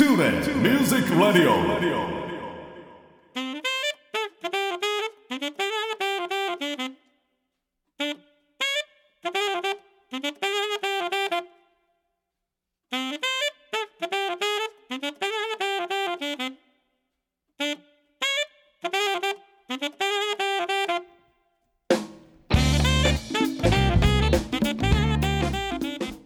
[0.00, 1.52] TuneIn Music Radio.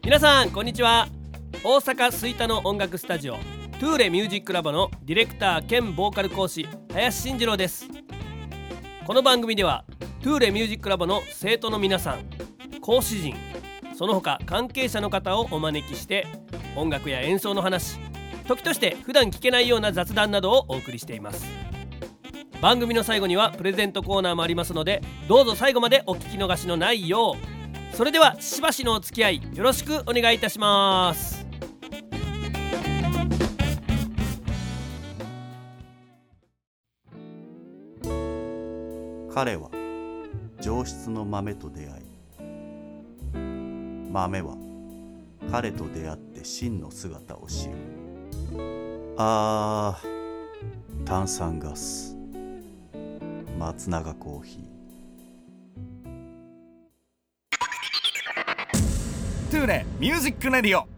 [0.04, 1.08] 皆さんこんにちは
[1.64, 7.88] 大阪吹田の音楽スタジオトゥーレミュージックラボのディレクター兼ボーカル講師林慎次郎です。
[9.04, 9.84] この番組では
[10.22, 12.20] トゥーレミュージックラボの生徒の皆さん
[12.80, 13.34] 講師陣
[13.98, 16.26] その他関係者の方をお招きして
[16.76, 17.98] 音楽や演奏の話
[18.46, 21.44] 時として普段聞けないような雑談などをお送りしています。
[22.62, 27.36] 番組の最後にはプレゼントコーナーもありますのでどうぞ最後までお聞き逃しのないよ
[27.92, 27.96] う。
[27.96, 31.33] それではしばしのお付き合いよろしくお願いいたします。
[39.34, 39.68] 彼は
[40.60, 42.04] 上質の豆と出会い
[44.12, 44.54] 豆は
[45.50, 47.74] 彼と出会って真の姿を知る。
[49.16, 52.16] あー炭酸ガス。
[53.58, 54.62] 松永コーヒー。
[59.50, 60.93] トゥーレミュージックレディオ。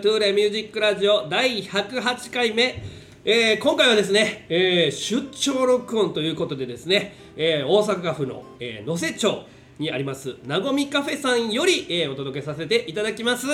[0.00, 2.82] トゥーレミュージックラジオ第108回目、
[3.24, 9.44] えー今回はですね、えー出張録音ということでですね、えー大阪府の、えー能勢町
[9.78, 13.46] にありますなごみカフェさんより、えーお届けさせていただきます。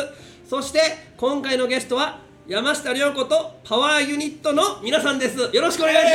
[0.48, 0.80] そして
[1.16, 5.38] 今回のゲストは山下涼子とパワーユニットの皆さんです。
[5.54, 6.10] よろしくお願いしま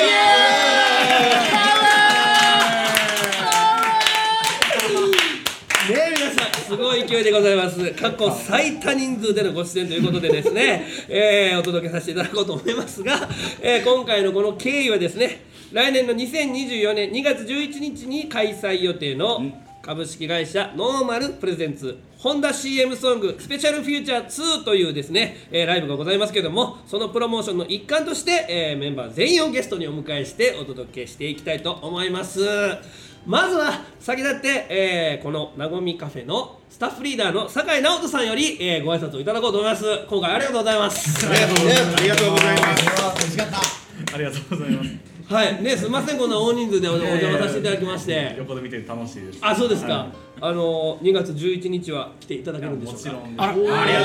[5.85, 7.91] すね皆さんすごい勢いでございます。
[7.91, 13.29] 過去最多人数でのご出演ということでですね、えーお届けさせていただこうと思いますが、
[13.61, 19.43] えー今回のこの経緯はですね来年の2024年2月11日に開催予定の
[19.83, 32.39] 株式会社ノーマルプレゼンツホンダ CM ソングスペシャルフューチャー2というですね、えーライブがございますけれどもそのプロモーションの一環として、えーメンバー全員をゲストにお迎えしてお届けしていきたいと思います
[33.25, 41.95] まずは先立って、えーこのなごみカフェのスタッフリーダーの酒井直人さんより、えーご挨拶をいただこうと思います今回ありがとうございますありがとうございます。
[41.97, 42.85] ありがとうございます。
[44.13, 44.89] ありがとうございます。
[45.33, 49.39] はいねすみませんこんな大人数でおお邪魔させていただきまして横で見てて楽しいです。
[49.41, 50.07] あそうですか、は
[50.41, 53.43] あの2月11日は来ていただけるんでしょうかもちろんです。
[53.43, 54.01] ありがとうございま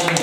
[0.00, 0.14] す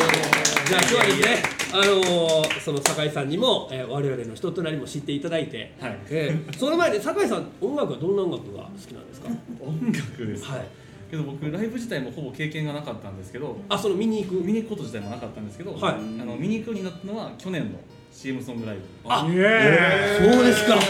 [0.68, 6.00] じゃあ今日はですねあのーその酒井さんにも、えー我々の人となりも知っていただいて、はい。
[6.10, 9.30] えーその前に酒井さん音楽はどんな音楽が好きなんですか？
[9.60, 10.46] 音楽です。
[10.46, 10.68] はい。
[11.10, 14.36] けど僕ライブ自体もほぼ経験がなかったんですけど、あその見に行く？
[14.44, 15.94] 見に行くこと自体もなかったんですけど、はい。
[15.96, 17.80] あの見に行くようになったのは去年の
[18.12, 18.82] CM ソングライブ。
[19.08, 19.34] あそう
[20.46, 20.82] ですか本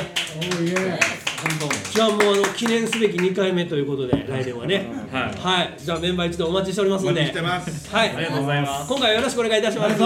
[1.59, 5.23] 当もじゃあもうあの記念すべき2回目ということで来年はねはい。
[5.35, 7.95] はいじゃあメンバー一度お待ちしておりますのでお待ちしてます。
[7.95, 8.89] はいありがとうございます。
[8.89, 10.01] 今回はよろしくお願いいたします。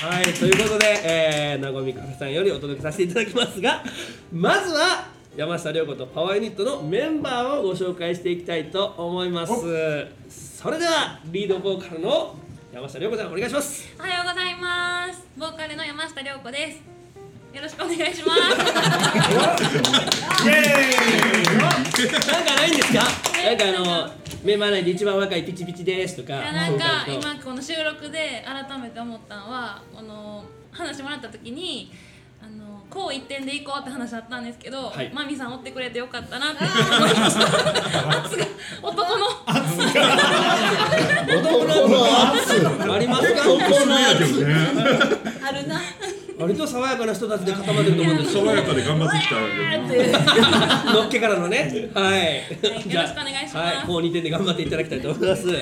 [0.00, 3.82] はい、ということで、えー、なごみかフさんよりお届けさせていただきますが、
[4.32, 9.52] まずは山下涼子とパワーユニットのメンバーをご紹介していきたいと思います。
[10.30, 12.36] それではリードボーカルの
[12.72, 13.88] 山下涼子さんお願いします。
[13.98, 15.26] おはようございます。
[15.38, 16.82] ボーカルの山下涼子です。
[17.56, 18.40] よろしくお願いします。
[22.30, 23.04] なんかないんですか？
[23.42, 23.72] なんかあ
[24.06, 24.10] の
[24.44, 26.34] メンバー内で一番若いピチピチですとか。
[26.34, 31.90] いやなんか今この収録で改めて思ったのはこの話もらった時に。
[32.40, 36.72] あのこう一点で行こうって話あったんですけど、はいマミさん追ってくれてよかったなって思
[37.08, 37.40] いました。
[38.24, 38.46] 圧が
[38.80, 39.88] 男のじ
[41.34, 43.08] 男の圧あり
[43.70, 43.92] ますか？
[45.48, 45.80] あるな。
[46.38, 49.40] 割と爽やかな人たちで固まってると思うんですよ爽やかで頑張ってきたよ。
[50.94, 52.36] のっけからのね、はい。
[52.94, 55.48] よろしくお願いしますはい、もう2点で頑張っていただきたいと思います。
[55.48, 55.60] はい、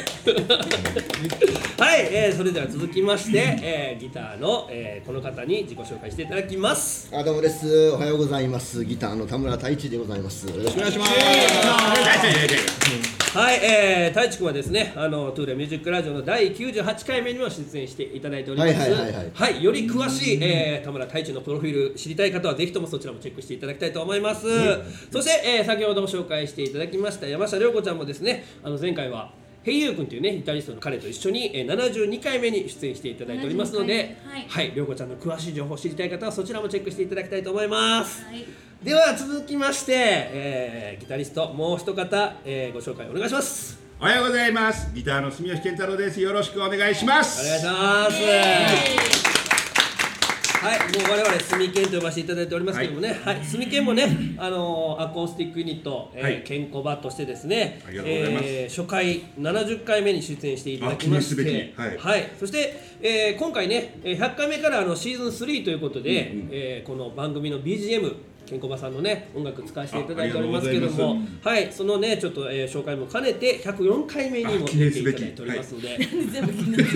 [2.12, 7.08] えー、それでは続きまして、 えー、ギターの、えー、この方に自己紹介していただきます。
[7.10, 7.88] あどうもです。
[7.92, 8.84] おはようございます。
[8.84, 10.46] ギターの田村太一でございます。
[10.46, 11.12] よろしくお願いします。
[13.36, 18.72] はい、えー、太一君はですね、あのトゥーレミュージックラジオの第98回目にも出演していただいております。
[18.78, 24.46] はいはいはいはいより詳しい、えー、田村太一のプロフィール知りたい方はぜひともそちらもチェックしていただきたいと思います。
[25.12, 29.30] そして、えー、先ほども紹介していただきました山下涼子ちゃんもですね、あの前回は。
[29.64, 38.24] ヘイユー君というねギタリストの彼と一緒に、えー、72回目に出演していただいておりますので、72回はい、涼子ちゃんの詳しい情報を知りたい方はそちらもチェックしていただきたいと思います。
[38.24, 43.78] はいでは続きまして、えーギタリストもう一方、えーご紹介お願いします。
[44.00, 44.92] おはようございます。
[44.94, 46.20] ギターの住吉健太郎です。
[46.20, 47.40] よろしくお願いします。
[47.40, 48.16] お願いします。
[50.58, 56.42] はい、もう我々スミケンと呼ばせていただいておりますけどもね、はい、スミケンもね、あのーアコースティックユニット、えーはい。
[56.44, 58.44] ケンコバとしてですね、ありがとうございます。
[58.46, 61.98] えー初回70回目に出演していただきまして、あ記念すべき。
[61.98, 62.30] はい。
[62.38, 68.14] そして、えー今回ね、えー100回目からあのシーズン3ということで、えーこの番組の BGM
[68.46, 75.96] ケンコバさんのね音楽使わせていただいておりますけどもはいそのねちょっと、えー紹介も兼ねて104回目にも出ていただいておりますので、
[76.30, 76.86] 全部記念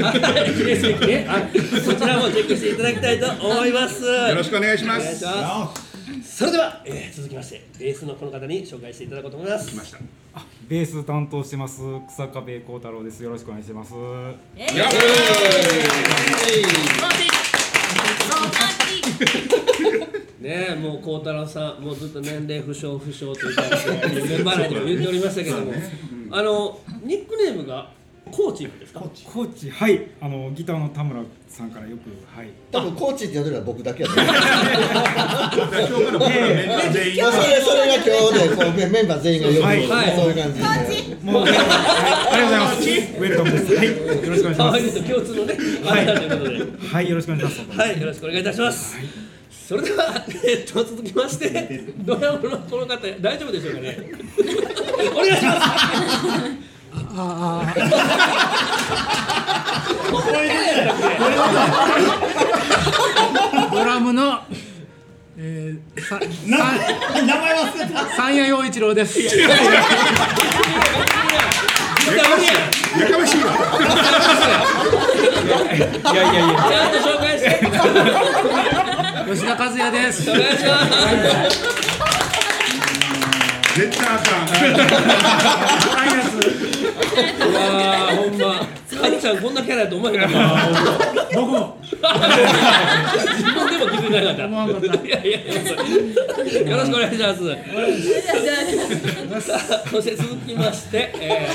[0.78, 1.26] すべきね。
[1.28, 1.48] あ
[1.82, 4.04] そちらもチェックしていただきたいと思います。
[4.04, 5.24] よろしくお願いします。
[5.24, 6.36] ます。
[6.38, 9.70] それでは、えー続きましてベースのこの方に紹介していただこうと思います。
[9.70, 9.98] 来ました。
[10.68, 13.22] ベース担当してます草壁幸太郎です。
[13.22, 13.94] よろしくお願いします。
[14.56, 14.90] えやっ
[20.40, 23.62] ねえもう孝太郎さんもうずっと年齢不詳不詳というか
[24.26, 25.72] メンバー内でも言っておりましたけども、
[26.30, 27.92] あのニックネームが
[28.32, 29.00] コーチですか？
[29.00, 29.68] コーチ。
[29.70, 30.06] はい。
[30.20, 32.48] あのギターの田村さんからよくはい。
[32.72, 35.86] 多分コーチって呼んでるのは僕だけやと思それ
[37.60, 39.86] それが今日でこうメメンバー全員が呼ぶ、はい。
[39.86, 41.16] はいそういう感じで。
[41.22, 42.80] もう、はい、ありがとうございます。
[42.80, 43.74] ウェルカムです。
[43.74, 43.86] はい。
[43.88, 43.92] よ
[44.30, 45.02] ろしくお願いします。
[45.02, 45.54] と共通のね、
[45.84, 46.88] はい、ということで。
[46.88, 47.10] はい。
[47.10, 47.78] よろしくお願いします。
[47.78, 49.29] はい、よろしくお願いいたします。
[49.70, 53.98] それでは、えっと、続きまして、ドラムのこの方、大丈夫でしょうかね？
[55.14, 55.68] お願いします。
[63.70, 64.40] ドラムの、
[65.38, 66.68] えー、さ名前
[67.54, 69.20] 忘れた三谷陽一郎です。
[69.20, 69.30] や
[73.08, 73.52] かましいわ
[76.12, 76.54] いやいやいや。
[76.56, 77.48] ちゃんと紹介して。
[79.50, 80.30] 吉田和也です。
[80.30, 80.78] お願いしま
[81.50, 81.60] す。
[83.76, 84.22] 絶対あかん
[87.52, 87.56] あ、
[88.16, 88.79] ほんま。
[89.00, 90.36] かっちゃん、こんなキャラやと思わへんかった。
[91.34, 94.44] 僕も自分でも気づいてなかった。
[94.46, 95.54] 思わんかったいやいやいや。
[96.70, 97.40] よろしくお願いします。
[99.46, 101.48] さあ、そして続きまして、え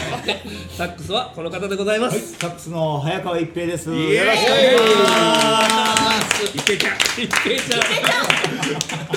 [0.72, 2.38] ー、サックスはこの方でございます。
[2.38, 3.90] サックスの早川一平です。
[3.90, 6.58] よろしくお願いします。
[6.58, 7.78] いけちゃん一平ちゃ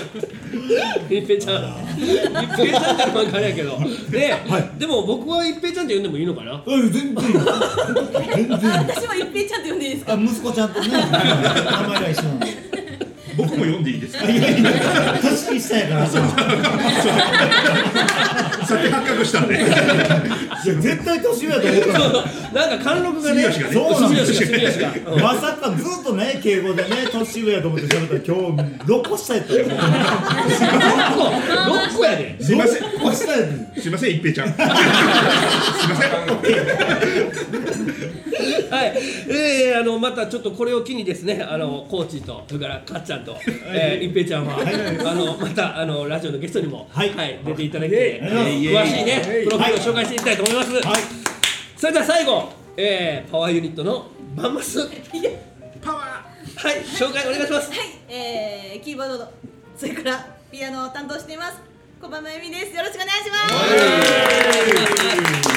[0.04, 0.07] ん。
[1.09, 1.75] 一平ちゃん。
[1.99, 2.06] 一
[2.56, 3.79] 平ちゃんってのもあれやけど。
[4.11, 4.35] で、
[4.79, 6.62] でも僕は一平ちゃんって呼んでもいいのかな？
[6.67, 7.25] うん、全然。
[8.35, 8.70] 全然。
[8.73, 10.12] 私も一平ちゃんって呼んでいいですか？
[10.12, 12.57] あ、息子ちゃんとね、 名前が一緒なんで。
[13.38, 14.29] 僕も読んでいいですか？
[14.29, 14.73] いやいや、
[15.23, 16.06] 年下やから。
[18.69, 18.76] 発
[19.06, 19.56] 覚したんで
[20.64, 22.05] 絶対年上やと思ったの。
[22.52, 23.44] なんか貫禄がね。
[23.73, 23.93] そう。
[24.00, 25.12] なんです住吉が住吉が。
[25.12, 25.17] う。
[25.17, 29.64] んまさかずっとね、敬語でね、年上やと思って喋ったら、今日六個下やったよ。
[29.69, 29.79] 六
[31.96, 32.37] 個やで。
[32.43, 33.73] すいません六個下やね。
[33.79, 34.75] すいません一平ちゃんすいま
[35.96, 36.11] せん
[38.70, 38.93] はい、
[39.29, 43.27] えー、あのまたちょっとこれを機にですね、あのコーチとそれからかっちゃんと、
[43.66, 44.64] えー、一平ちゃんは、あ
[45.14, 47.12] のまたあのラジオのゲストにも、はい。
[47.44, 50.70] 出ていただいて、はい詳しいねプロフィールを紹介していきたいと思います。
[51.76, 54.06] それでは最後、えー、パワーユニットの
[54.37, 54.88] バンマス、はい
[55.80, 57.70] パワ紹介お願いします。
[57.70, 59.28] はい、えー、キーボード
[59.76, 61.61] それからピアノを担当しています
[62.00, 62.75] 小浜由美です。
[62.76, 63.38] よろしくお願いしま
[65.42, 65.48] す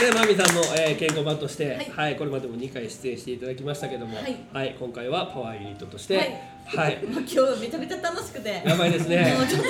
[0.00, 4.22] でマミさんも、えー、健康版として、ははいいこれまでも2回出演していただきましたけども、は
[4.52, 6.24] はいい今回はパワーユニットとして、は
[6.66, 6.98] はい。
[7.02, 8.62] い、もう今日めちゃめちゃ楽しくて。
[8.64, 9.34] やばいですね。
[9.36, 9.68] もうちょっと、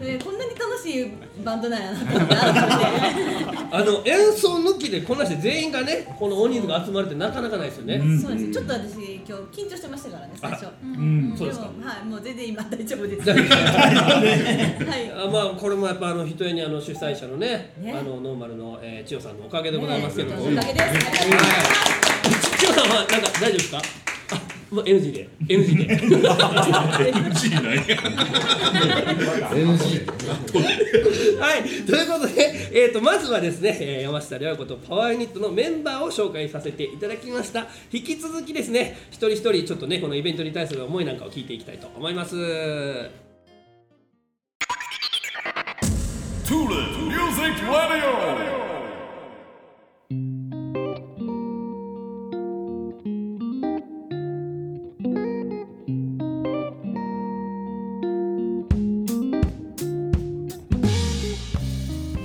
[0.00, 1.12] えーこんなに楽しい
[1.44, 2.34] バンドなんやなと思って。
[3.70, 7.98] あの演奏抜きでこんなして全員がねこの大人数が集まるってなかなかないですよね。
[8.20, 8.50] そうです。
[8.52, 10.66] ちょっと私今日緊張してましたからね最初。
[10.82, 11.34] うん。
[11.36, 11.66] そうですか。
[11.66, 13.30] もはいもう全然今大丈夫です。
[13.30, 15.12] はい。
[15.12, 17.92] あまあこれもやっぱあのひとえにあの主催者のねね。
[17.92, 20.66] あのノーマルの、えー、千代さんのおかげでございますけども、おかげです。
[20.66, 21.50] ありがとうござい。
[22.58, 23.82] 千代さんはなんか大丈夫ですか？
[24.82, 25.96] NG で NG で。
[25.96, 27.78] NG ない
[31.38, 37.66] はいということで、えー、とまずはですね、えー山下涼子とパワーユニットのメンバーを紹介させていただきました。
[37.90, 42.36] 引き続きですね一人一人ちょっとねこのイベントに対する思いなんかを聞いていきたいと思います。
[46.44, 48.63] Tune Music Radio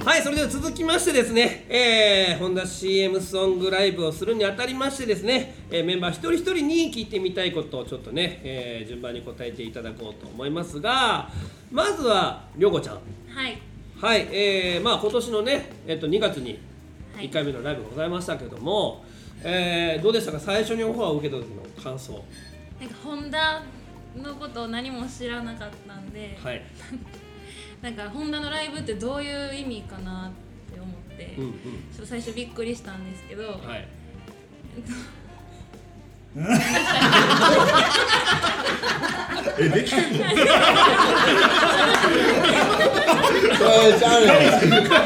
[0.10, 11.30] はいそれでは続きましてですね、えー、ホンダ CM ソングライブをするにあたりましてですね、えーメンバー一人一人に聞いてみたいことをちょっとね、えー順番に答えていただこうと思いますが
[11.72, 12.96] まずはりょうこちゃん。
[12.96, 13.62] はい。
[14.02, 16.60] はい、えー、まあ今年のね、えっと2月に
[17.18, 19.06] 1回目のライブがございましたけども、
[19.44, 20.40] えーどうでしたか？
[20.40, 22.14] 最初にオファーを受けた時の感想。
[22.82, 23.62] なんかホンダ
[24.18, 26.64] のことを何も知らなかったんで、はい
[27.82, 30.32] なんかホンダのライブってどういう意味かな
[30.72, 31.52] って思って、うんうん。
[31.54, 33.88] ちょっと最初びっくりしたんですけど、はい
[39.60, 40.26] えできてんの？
[43.62, 44.26] えー、じゃあね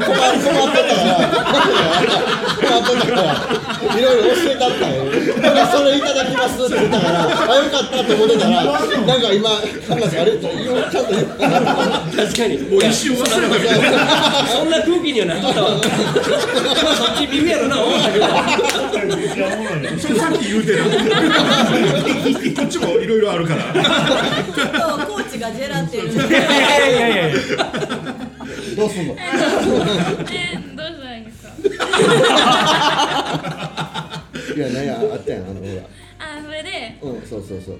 [0.06, 1.15] 困困ってたから
[2.62, 3.24] 困ってたから
[3.98, 5.03] いろいろ教えたったよ。
[5.42, 7.63] なんかそれいただきますって言ったからあよ。
[7.72, 8.75] かったと思ってたらなん
[9.22, 9.50] か今
[9.89, 13.72] 話あれちゃんと言う確かにもう一瞬忘れたけど
[14.48, 15.70] そんな空気にはなっとったわ
[16.96, 18.25] そっちビビやろな思ったけど
[20.18, 20.84] さっき言うてる。
[22.56, 23.64] こっちもいろいろあるから。
[23.74, 23.80] と
[25.06, 26.08] コーチがジェラってる。
[26.10, 27.40] いやいやいやいや
[28.78, 29.16] どうすんの？
[29.16, 31.50] えー、どうしたらいいんですか？
[34.56, 35.84] いやなんやあったやんあのほら。
[36.20, 36.98] あそれで。
[37.02, 37.80] うんそうそうそう。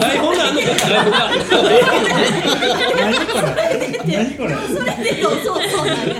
[0.00, 0.72] 台本があんのか台
[1.82, 2.10] 本が
[4.06, 4.48] 何これ？
[4.68, 6.14] それでそうそうそうなんや。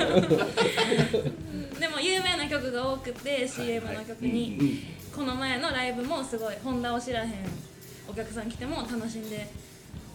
[1.79, 4.85] でも有名な曲が多くて CM の曲に、
[5.15, 7.31] この前のライブもすごいホンダを知らへん
[8.09, 9.47] お客さん来ても楽しんで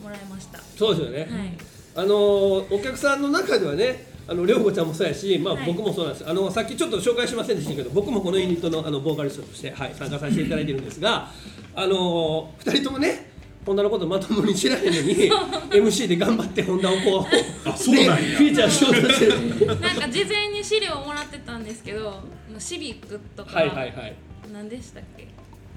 [0.01, 0.57] もらいました。
[0.57, 1.57] はそうですよね、い。
[1.95, 5.65] あのーお客さんの中ではねあの涼子ちゃんもそうやし、まあはい。
[5.65, 6.29] 僕もそうなんです。
[6.29, 11.29] あのさっきちょっと紹介しませんでしたけど僕もこのユニットのあのボーカリストとして、はい、参加させていただいてるんですが、
[11.75, 13.30] あのー、2人ともね
[13.65, 15.31] ホンダのことまともに知らへんのに
[15.69, 17.27] MC で頑張ってホンダをこ
[17.65, 18.15] うあそうなんや。
[18.15, 19.79] ねフィーチャーしようとしてる。
[19.79, 22.21] なんか事前に資料をもらってたんですけど
[22.57, 24.15] シビックとか、はいはいはい。
[24.51, 25.27] 何でしたっけ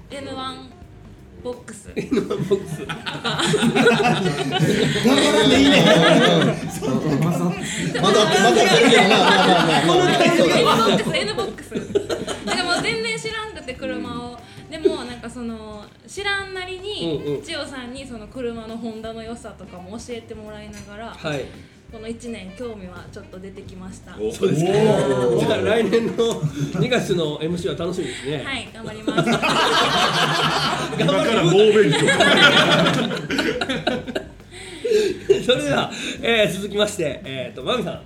[0.09, 0.69] ？N1
[1.43, 1.89] ボックス。
[1.89, 2.85] N1 ボックス。
[2.85, 2.95] ま
[8.11, 11.75] だまだ出るけどなまあまあまあまあまあ N ボックス N ボックス。
[12.45, 21.45] なんかもう全然知らんくて車をでもなんかその知らんなりに千代さんにその車のホンダの良さとかも教えてもらいながら、はい。
[21.91, 24.11] この1年興味はちょっと出てきました。
[24.11, 29.29] はそうですかじゃあ来年の2月の MC は楽しみですね、い頑張ります。
[30.99, 31.99] 今から猛勉強。
[35.45, 35.91] それでは、
[36.21, 37.93] えー続きまして、えー、とマミさん。
[37.93, 38.01] は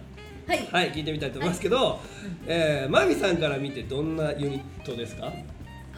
[0.56, 0.68] い。
[0.72, 2.00] はい聞いてみたいと思いますけど、
[2.48, 5.28] えーマミさんから見てどんなユニットですか？
[5.28, 5.32] あ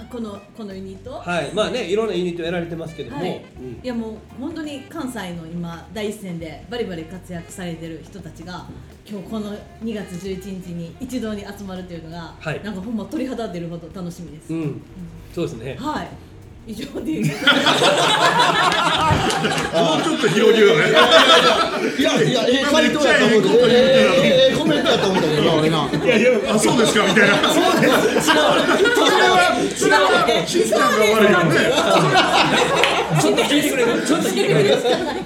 [0.09, 1.11] このこのユニット？
[1.11, 1.53] はい。
[1.53, 3.79] まあねいろんなユニットやられてますけども、はい、うん。
[3.83, 8.65] いやもう本当に関西の今第一線でバリバリ活躍されてる人たちが
[9.07, 12.63] 今日この2月11日に一堂に集まるというのが、はい。
[12.63, 14.81] なんかほんま鳥肌出るほど楽しみです、うん、
[15.33, 15.75] そうですね。
[15.79, 16.07] はい
[16.71, 17.03] 以上でも
[19.97, 20.85] うちょっと広げようね。
[21.99, 23.73] いやいやええ回答やと思うけどええ
[24.49, 27.89] ええコメントやと思ったけどな俺ないやいやあそうですかみたいなそうで
[28.21, 28.45] すそれは
[29.75, 29.99] それは
[30.47, 31.51] しんちゃんが悪いよね
[33.19, 34.77] ちょっと聞いてくれるちょっと聞いてくれる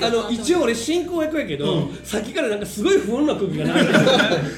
[0.01, 3.99] あの一応俺進行役やけど、さっきからなんかすごい不穏な空気が流れてる。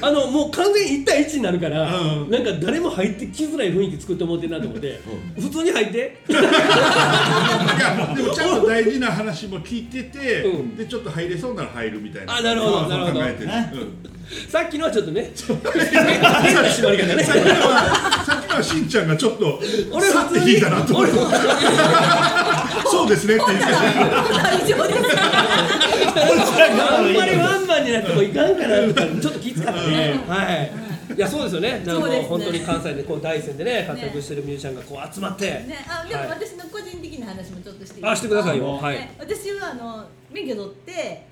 [0.00, 2.30] あのもう完全に1対1になるから、うん。
[2.30, 5.00] なんか誰も入ってきづらい雰囲気作って思ってんなと思って、
[5.38, 6.20] 普通に入って。
[6.28, 10.76] いやでもちゃんと大事な話も聞いてて、うん。
[10.76, 12.36] でちょっと入れそうなら入るみたいな。
[12.36, 13.20] あなるほどなるほど。
[13.20, 13.50] 考えてる。
[14.48, 15.32] さっきのはちょっとね。
[15.34, 19.58] 変な締まり方ねさっきのはさっきのはしんちゃんがちょっと
[19.90, 21.12] 俺さって引いたなと思って。
[22.90, 23.64] そうですねって言って。
[23.64, 23.70] た。
[23.70, 25.18] 大丈夫です
[26.80, 31.14] あんまりワンマンになってもいかんかなちょっときつかったね、はい。
[31.14, 31.82] いやそうですよね。
[31.84, 38.72] なんかね本当に関西でこう第一線でね活躍してるミュージシャンがこう集まって、ね、あでもはい私の個人的な話もちょっとしてあしてくださいよ。
[38.74, 38.96] はい。
[38.96, 41.26] ね私はあの免許取って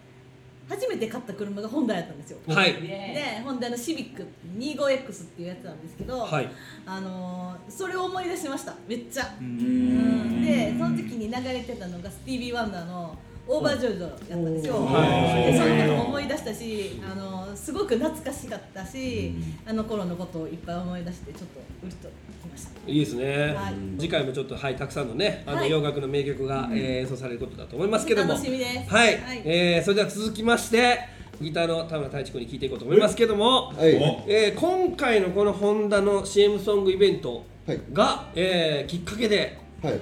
[0.68, 2.38] 初めて買った車がホンダやったんですよ。
[2.48, 2.74] はい。
[2.82, 4.26] でホンダのシビック
[4.58, 6.48] 25X っていうやつなんですけど、はい。
[6.84, 8.74] あのーそれを思い出しました。
[8.88, 9.34] めっちゃ。
[9.40, 10.44] うん。
[10.44, 13.16] でその時に流れてたのがスティービー・ワンダーの
[13.48, 19.34] オーバージョイドやったんですよ、はいでそのことも思い出したし、あのーすごく懐かしかったし、
[19.64, 22.70] あの頃のことをいっぱい思い出してちょっとうりっときました。
[22.86, 23.74] いいですね、はい。
[23.98, 25.70] 次回もちょっとはいたくさんのねあのはい。
[25.70, 28.32] 洋楽の名曲が、えー演奏されることだと思いますけども。
[28.32, 28.90] 楽しみです。
[28.92, 29.42] はい、はい。
[29.44, 30.98] えーそれでは続きまして
[31.40, 34.24] ギターの田村太一君に聞いていこうと思いますけども、はい。
[34.26, 37.44] えー今回のこのホンダの CM ソングイベント
[37.92, 40.00] が、えーきっかけで、はい。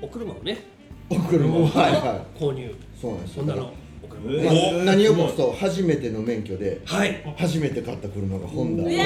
[0.00, 0.77] お車をね
[1.10, 2.74] お車をはいは購入。
[3.00, 3.44] そうなんですよ。
[3.44, 3.72] ホンダの
[4.02, 8.84] お車まあ何をもつと初めての免許で、はい、初めて買った車がホンダ。
[8.84, 9.04] おいおば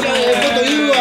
[0.00, 0.96] ちゃんええこと言うわ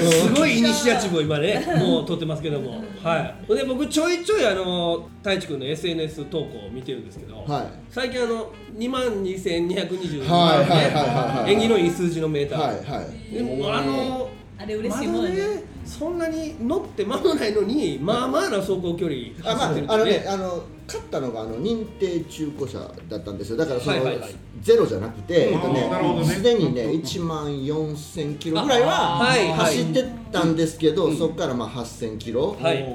[0.00, 3.54] すごいイニシアチブを今ね、 もう撮ってますけども、はい。
[3.54, 7.64] で僕ちょいちょいあの太一くんの SNS 投稿を見てるんですけど、はい。
[7.90, 10.94] 最近あの2万2222はいはいはいはいね
[11.42, 11.52] はい。
[11.52, 12.60] 縁起のいい数字のメーター。
[12.60, 13.34] はいはい。
[13.34, 14.28] でもあの
[14.60, 15.40] あれ嬉しいもんね。
[15.86, 19.16] そんなに乗って間もないのに、 まあまあな走行距離。
[19.42, 23.56] あまああのねあの買ったのがあの認定中古車だったんですよ。
[23.56, 24.34] だからその、はいはいはい。
[24.60, 29.76] ゼロじゃなくて、えっとねすでにね1万4000キロぐらいあはいははい。
[29.76, 32.86] 走ってたんですけど、そこからまあ8000キロ、はい。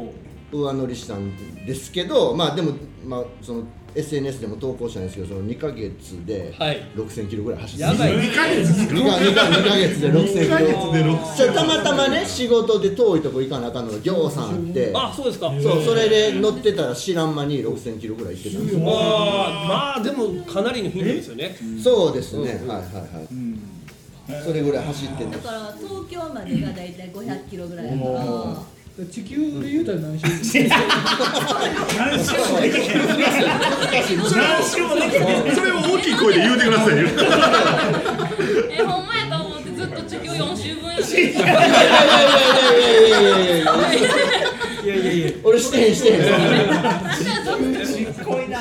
[0.52, 1.32] 上乗りしたん
[1.66, 2.72] ですけどまあでも
[3.06, 3.64] まあその
[3.96, 6.54] SNS でも投稿したんですけどその2ヶ月で
[6.96, 8.14] 6000キロぐらい走ってやばい。
[8.14, 10.44] 2ヶ月？2か2か2ヶ月で6000キロ。
[10.44, 14.92] 二ヶ月で6000それたまたまね仕事で遠いとこ行かなあかんのがぎょうさんあって。
[14.94, 15.52] あそうですか。
[15.62, 18.82] そうそれで乗ってたら知らん間に6000キロぐらい行ってたんですよ。
[18.82, 18.96] まあ
[19.68, 21.56] まあでもかなりの頻度ですよね。
[21.82, 22.78] そうですね、はいはい
[24.28, 28.75] はい、それぐらい走ってだから東京までがだいたい500キロぐらいだから
[29.12, 30.80] 地球で言うたら何周何
[32.24, 35.20] 周もできへん何周もできへ
[35.52, 35.56] ん。
[35.56, 37.08] それを大きい声で言うてくださいよ
[38.72, 41.82] えほんまやと思ってずっと地球4周分やいやいやいや
[43.02, 43.66] いやいやいやいや
[44.86, 46.28] いやいやいや俺してへんしてへんち
[48.22, 48.60] っこいな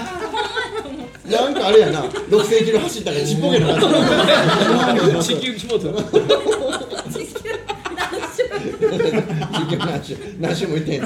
[1.30, 3.78] なんかあれやな6000キロ走ったからちっぽけな
[5.22, 5.94] 地球規模と。
[8.78, 11.02] 結局何周何周も行ってへん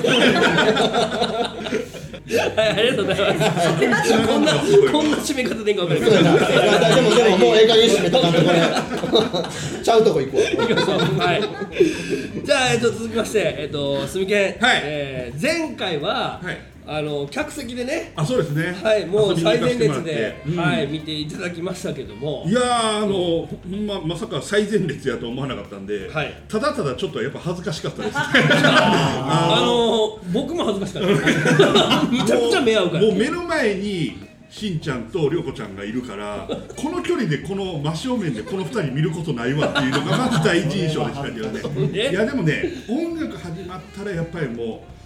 [2.28, 4.26] はい、ありがとうございます。
[4.26, 6.10] こんな、こんな締め方でいいか分か。
[6.10, 8.60] でもでももうええ加減締めとかんとこれ
[9.82, 10.40] ちゃうとこ行こう
[11.20, 12.44] はい。
[12.44, 14.56] じゃあ、えっと、続きまして、えっと、すみけん。
[14.60, 16.40] えー前回は、
[16.90, 18.12] あの、客席でね。
[18.16, 22.44] あそうですねはい、もう最前列で、うんはい、見ていただきましたけども。
[22.46, 26.09] いやーあのほんままさか最前列やと思わなかったんで、
[26.48, 32.05] ただただちょっとやっぱ恥ずかしかったです あの、僕も恥ずかしかった。
[32.11, 33.03] むちゃくちゃ目合うから。
[33.03, 44.97] もう目の前にしんちゃんとりょうこちゃんがいるから この距離でこの真正面でこの二人見ることないわっていうのがまず第一印象でしたけどねいやでもね音楽始まったらやっぱりもう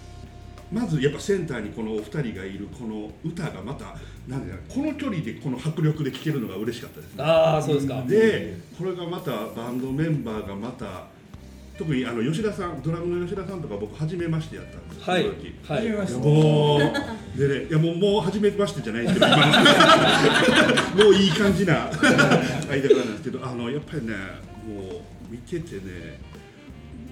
[0.73, 3.95] まずやっぱセンターにこのお二人がいるこの歌がまた
[4.27, 7.23] なんだろうこの距離でこの迫力で聴けるのが嬉しかったですね。
[7.23, 8.01] あーそうですか。
[8.07, 11.05] でこれがまたバンドメンバーがまた
[11.77, 15.09] 特にあの吉田さんドラムの吉田さんとか僕初めましてやったんです。
[15.09, 15.23] はい。
[15.27, 15.33] はい。
[15.63, 16.27] 初めまして。
[16.27, 19.31] もうでねいやもうもう初めましてじゃないんですけど
[21.05, 24.13] もういい感じな間柄なんですけどあのやっぱりね
[24.67, 26.19] もう見ててね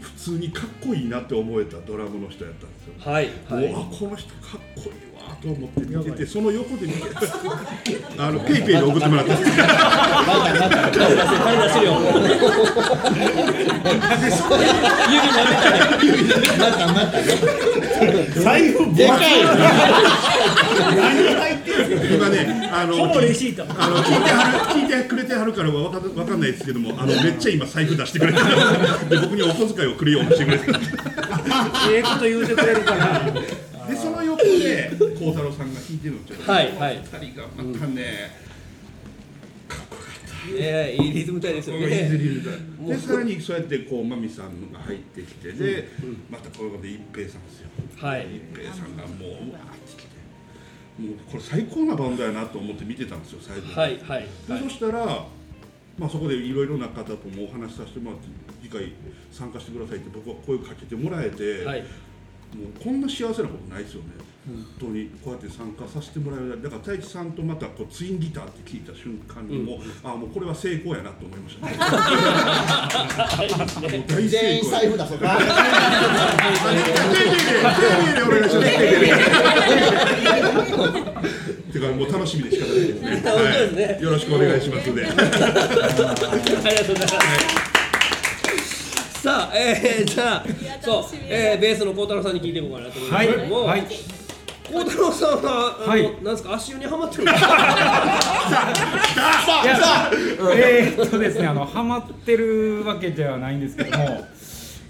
[0.02, 2.94] 普通にかっこいいなって思えたドラムの人やったんですよ。
[3.00, 3.30] はい。
[3.48, 3.72] はい。
[3.72, 7.02] もうあこの人かっこいいわと思って見ててその横で見て
[8.18, 9.36] あのペイペイで送ってもらった
[18.42, 19.20] 財布でかい
[20.96, 28.46] 何入ってるんですか今ね、あの、ほぼレシートあの、聞いてはる、聞いてくれてはるからはわか、わかんないですけども、あの、めっちゃ今財布出してくれてる。
[29.10, 30.80] で、僕にお小遣いをくれようとしてくれてる。
[31.92, 33.22] ええこと言うてくれるから
[34.44, 36.52] で、孝太郎さんが弾いてるのちょっと。
[36.52, 38.52] はいはい二人がまたね。
[40.58, 41.84] ええいいリズム体ですよね。
[41.84, 45.88] いいリズムもうで、さらにそうやって、こう、まみさんが入ってきて、で、
[46.30, 47.70] またこういうことで一平さんですよ。
[47.98, 50.12] はい一平さんがもう、うわーってきて。
[51.00, 55.06] もうこれ最高なバンドやなと思って見てたんですよ最初はいはいでそしたら、
[55.98, 58.28] まあ、そこでいろいろな方ともお話しさせてもらって
[58.62, 58.94] 次回
[59.32, 61.82] 参加してくださいって僕は声かけてもらえて、はい
[62.52, 64.10] もうこんな幸せなことないですよね、
[64.44, 71.74] 本当にこうやって参加させてもらえるだから太一さんとまたこうツインギターって聞いた瞬間にもう、あもうこれは成功やなと思いましたね
[73.88, 75.40] もう大成全員功財布出そうかお
[76.72, 76.88] 願
[78.42, 78.72] いします。
[81.72, 83.12] てかもう楽しみで仕方ないですね。
[83.12, 85.06] 本当ですねはい、よろしくお願いしますので。
[85.06, 86.28] ありがとうござい
[86.84, 87.20] ま
[89.14, 89.22] す。
[89.22, 90.46] さあ、えー、じゃあ、
[90.82, 94.21] そう、えー、ベースの孝太郎さんに聞いていこうかなと思いますけども、はいはい
[94.72, 96.04] 孝太郎さんは、はい。
[96.04, 97.58] なんですか、足湯にはまってるんですか？
[100.56, 104.28] えーっとですねあのハマってるわけではないんですけども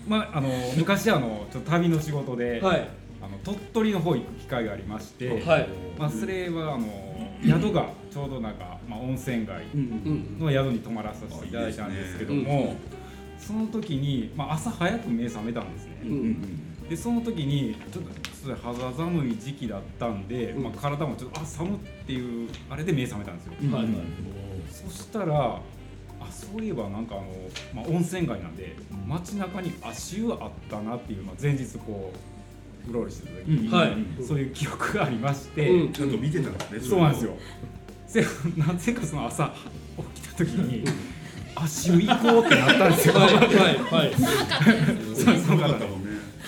[0.07, 2.87] まああの昔あのちょっと旅の仕事で、はい。
[3.23, 5.67] あの鳥取の方行く機会がありまして、はい。
[5.95, 6.87] まあ、それはあの
[7.45, 9.63] 宿がちょうどなんか、まあ、温泉街
[10.39, 12.75] の宿に泊まらさせていただいたんですけども、
[13.37, 15.91] その時に、まあ、朝早く目覚めたんですね、
[16.91, 23.93] でその時にちょっと肌寒い時期だったんで、まあ、体もちょっとあ寒っていうあれで目覚めたんですよ、はいはい。
[24.69, 25.61] そしたら
[26.19, 27.27] あそういえばなんかあの、
[27.73, 28.75] まあ、温泉街なんで
[29.07, 32.11] 街中に足湯あったなっていう、まあ、前日こ
[32.85, 33.73] ううろうろしてた時に、うん。
[33.73, 33.95] はい。
[34.21, 35.93] そういう記憶がありまして、うん。
[35.93, 37.37] ちゃんと見てたんですねそうなんですよ。
[38.13, 38.25] で
[38.57, 39.53] なぜかその朝
[40.13, 40.83] 起きた時に
[41.55, 43.13] 足湯行こうってなったんですよ。
[43.13, 43.35] はい。
[43.35, 43.47] はい。
[43.47, 44.13] はい。
[45.15, 45.85] そうそうよかった。
[45.85, 46.00] もんね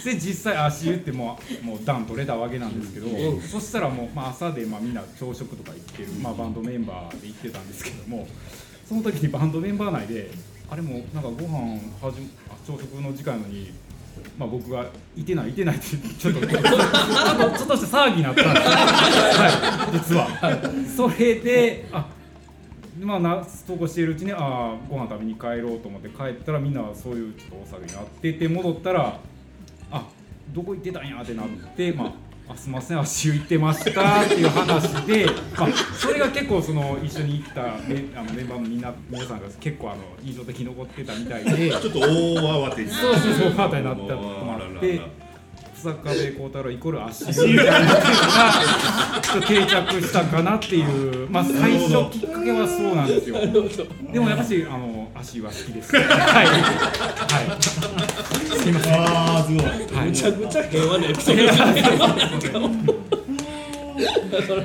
[0.03, 8.27] で実際足湯ってもうもう段取れたわけなんですけど、うんそしたらもう、まあ、朝でまあみんな朝食とか行ってる、まあ、バンドメンバーで行ってたんですけども
[8.87, 10.31] その時にバンドメンバー内で
[10.69, 13.71] あれもなんかご飯はじあ朝食の時間なのに。
[14.37, 14.85] まあ、僕が
[15.15, 16.67] いてないいてないってちょっとちょっと
[17.57, 21.09] ちょっとした騒ぎになったんですよ、はい、実は。
[21.11, 22.05] それであ
[22.99, 29.19] まあな投稿しているうちにああご飯食べに帰ろうと思って帰ったらみんなそういうちょっと大騒ぎになってて戻ったらあ
[30.53, 32.13] どこ行ってたんやってなってまあ
[32.47, 35.25] あすいません足湯行ってましたっていう話で、
[35.57, 41.71] まあ、それが結構その一緒に行ったメあのメンバーのみんな皆さんが結構あの印象的に残ってたみたいで。
[41.71, 45.01] ちょっと大慌てにそうそうそうパーターになったともあって
[45.75, 48.01] 草壁幸太郎イコール足湯みたいなのが
[49.21, 53.37] ちょっと定着したかなっていうまあ最初きっかけはそうなんですよ。
[54.11, 55.95] でもやっぱしあの足湯は好きです。
[55.97, 56.47] はい。
[56.47, 56.51] は
[58.49, 61.83] いすいませんああすごいはいむちゃくちゃ平和なエピソードですね
[64.47, 64.63] それ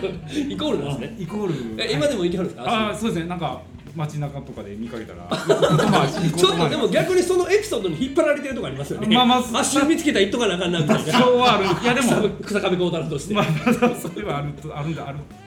[0.49, 2.63] イコールなんですねイコールえ今でも行けるんですか？
[2.65, 3.61] ああそうですねなんか
[3.97, 9.15] 街中とかで見かけたら ちょっとでも逆にそのエピソードに引っ張られてるとこありますよね。
[9.15, 11.13] まあまあ足を見つけたら言っとかなあかんなみたいな。
[11.21, 12.09] そうはあるいやでも
[12.41, 13.35] 草草壁幸太郎として。
[13.35, 15.38] まあそれはあるとあるんだあるあ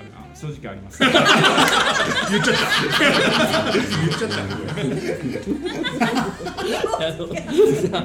[0.42, 0.98] 正直あります。
[1.00, 2.62] 言っちゃった。
[3.72, 4.38] 言っちゃった。
[6.98, 8.04] あのじゃあ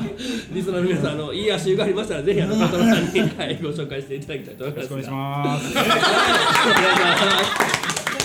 [0.53, 4.92] リスナーの皆さんあのいい足湯がありましたらぜひあの幸太郎さんに、はい、ご紹介していただきたいと思います。
[4.92, 5.75] よろしくお願いします。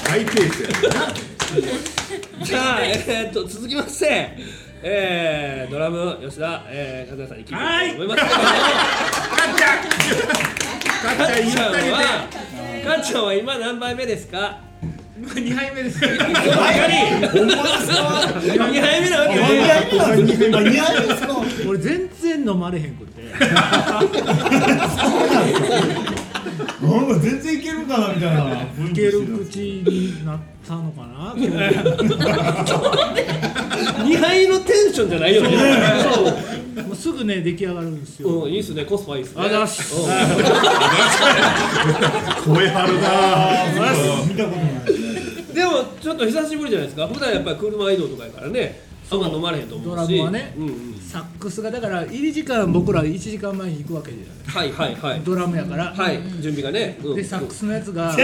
[0.09, 0.67] ハイペース
[2.43, 4.35] じゃあ、えー、っと続きまして、
[4.83, 8.21] えー、ドラム吉田、えー、和也さんに聞いてみたいと思います。
[8.23, 8.43] けども。
[11.01, 12.27] かっちゃんは
[12.83, 14.59] かっちゃんは今何杯目ですか？
[15.35, 15.99] 二杯目です。
[16.01, 16.17] 二杯
[19.01, 19.41] 目なわけね。
[21.67, 23.21] 俺全然飲まれへんくて。
[26.81, 28.63] なんか全然いけるかなみたいな。
[28.63, 31.33] いける口になったのかな。
[34.03, 35.49] 二杯のテンションじゃないよね。
[36.13, 36.25] そう。
[36.87, 38.29] もうすぐね出来上がるんですよ。
[38.29, 39.43] うん、いいっすね、コスパいいっすね。
[39.45, 39.67] あざ
[42.45, 43.65] 声張るな
[44.27, 45.53] 見たことない。
[45.53, 47.07] でも、ちょっと久しぶりじゃないですか。
[47.07, 48.81] 普段やっぱり車移動とかやからね。
[49.11, 50.13] あんま飲まれへんと思ドうし。
[50.17, 50.95] ラムはねうんうん。
[50.99, 54.21] サックスがだから入り時間僕ら1時間前に行くわけじゃ
[54.59, 54.71] ない。
[54.71, 55.21] はいはいはい。
[55.21, 55.93] ドラムやから。
[55.93, 56.97] はい、準備がね。
[57.03, 58.13] うんでサックスのやつが。
[58.13, 58.23] 入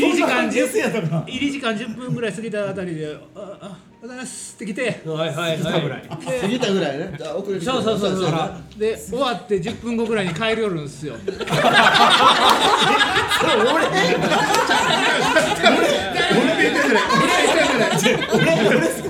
[0.00, 5.02] り時間10入り時間10分ぐらい過ぎたあたりで「ああうございます」って来て。
[5.04, 5.82] はいはいはい。
[5.82, 6.16] ぐらい過
[6.48, 7.14] ぎたぐらいね。
[7.16, 8.32] じゃあ遅れそうそうそうそう。
[8.78, 11.16] で終わって10分後ぐらいに帰りよるんですよ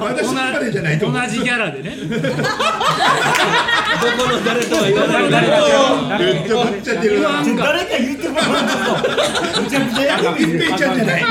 [0.00, 1.96] 私までじゃないと同じギャラでね。
[2.10, 5.30] どこの誰とは言わない。
[5.30, 7.28] 誰誰めっちゃぶっちゃってるな
[7.64, 9.60] 誰か言ってもらわんと。
[9.62, 10.30] むちゃくちゃやだ。
[10.38, 11.22] 一平ちゃんじゃない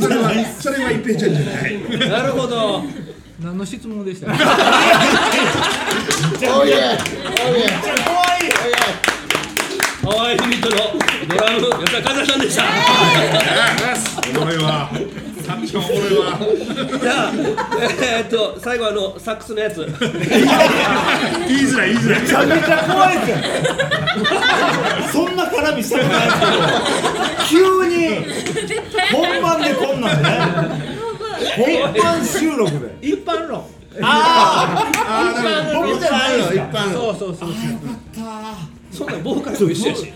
[0.00, 2.10] それはそれは一平ちゃんじゃない。
[2.10, 2.82] なるほど。
[3.40, 4.32] 何の質問でした？
[4.32, 4.34] っ
[6.60, 6.74] おいえ。
[6.74, 7.68] おいえ。
[10.02, 10.76] ハワイユニットの
[11.28, 12.62] ドラム吉田和也さんでした。
[14.30, 14.52] おもろ
[15.48, 16.38] いわさっちゃんおもろいわ
[17.00, 17.32] じゃあ、
[18.02, 19.76] えー、っと最後あのサックスのやつ。
[19.76, 19.90] 言い
[21.62, 23.36] づらい言いづらいめちゃめちゃ怖いですよ。
[25.12, 26.52] そんな絡みしたことないですけど、
[27.48, 27.94] 急に
[29.12, 30.26] 本番でこんなんね。
[31.56, 32.96] 本番収録で。
[33.00, 33.64] け一般論。
[34.02, 35.42] ああー。
[35.42, 36.54] なるほど僕じゃないですか。
[36.54, 37.54] 一般そうそうそうそ
[39.04, 40.04] んなんボーカルと一緒やし。
[40.04, 40.12] ね。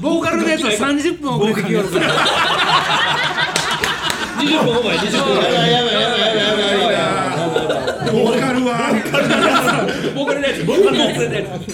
[0.00, 2.06] ボーカルのやつは30分遅れてきよるから
[4.38, 5.34] 20分オーバー20分。
[5.34, 8.70] やばいやばいやばいやばいやばいやばいボーカルは。
[10.14, 10.64] ボーカルのやつ。
[10.64, 11.68] ボーカルのやつ。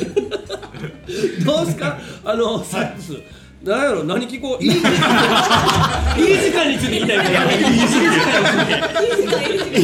[1.45, 3.13] どうですかあのサックス。
[3.63, 4.91] なんやろ何聞こういい時間。
[6.19, 6.65] いい時間。
[6.69, 8.13] について聞きたいからいい時間。
[9.01, 9.29] につい
[9.71, 9.81] て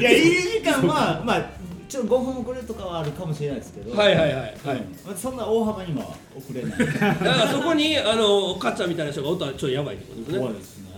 [0.00, 1.61] いや、入り時ゃんはまあ
[1.92, 4.82] ちょっと5分遅れとかはあるかもしれないですけどはいはいはいはい。
[5.08, 5.14] うん。
[5.14, 6.78] そんな大幅には遅れない。
[6.78, 10.38] だからそこにあのかっちゃんみたいな人がおったらちょっとやばいってことですね。
[10.38, 10.88] 怖いですね。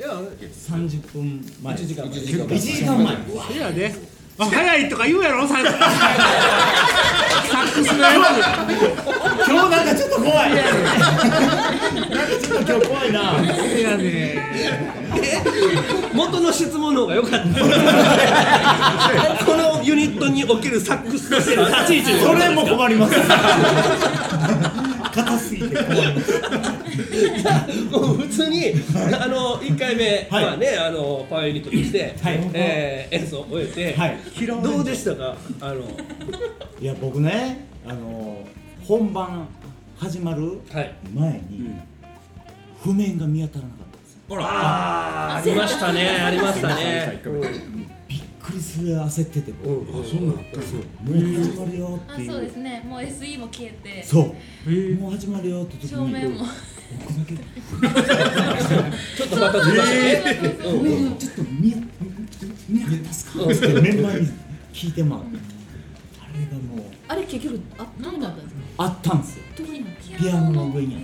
[0.00, 2.18] いや30分前1時間前。
[2.18, 2.56] 1時間前。
[2.56, 3.14] 1時間前。
[3.14, 3.94] うわいやね。
[3.94, 5.72] あ早いとか言うやろサックス。
[5.78, 5.84] サ
[7.58, 8.14] ックスのやつ
[9.48, 10.54] 今日なんかちょっと怖い。
[10.54, 10.72] なんか
[12.40, 13.20] ちょっと今日怖いな。
[13.76, 14.42] いやね
[16.12, 17.38] 元の質問の方が良かった。
[19.44, 23.14] このユニットにおけるサックスとしての立ち 位置それも困ります
[25.16, 26.32] 硬すぎて困ります
[27.90, 28.64] もう普通に
[29.18, 32.50] あの1回目、はいまあねあのパワーユニットとして、はい。
[32.52, 34.18] えー演奏を終えて、はい。
[34.62, 35.36] どうでしたか？
[35.60, 35.80] あの。
[36.80, 38.46] いや僕ねあの
[38.86, 39.48] 本番
[39.98, 40.94] 始まるはい。
[41.14, 41.70] 前に
[42.82, 44.20] 譜面が見当たらなかったんですよ。
[44.40, 47.22] あーありましたねありましたね
[48.56, 49.98] りする焦ってて僕うん。
[50.00, 52.30] うんそうなんだそうもう始まるよあっていう。
[52.32, 52.84] そうですね。
[52.88, 54.02] もう SE も消えて。
[54.02, 54.20] そ
[54.66, 54.70] う。
[55.00, 55.88] もう始まるよって時に。
[55.90, 56.46] 照明も。
[57.04, 57.34] 僕だけ。
[59.16, 61.76] ちょっとまたずれましたねそうそうそう譜面をちょっと見え
[62.68, 62.80] 見
[63.12, 63.44] すか？
[63.44, 64.28] ってメンバーに
[64.72, 65.20] 聞いてもあ
[66.38, 66.86] れがもう。
[67.08, 68.52] あれ結局あったんですか？
[68.78, 69.42] あったんですよ。
[70.18, 70.96] ピアノの上に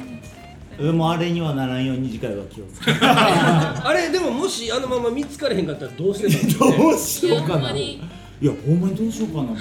[0.73, 0.83] あったん。
[0.83, 1.85] ですでもあれにはならん。
[1.87, 5.67] ように次回は気をつけてあれでももしあのまま見つかれへん。
[5.67, 6.47] かったらどうしてたん。
[6.47, 8.03] ですか、ね、どうしようかなに
[8.41, 8.81] いやほん。
[8.81, 9.57] まにどうしようかな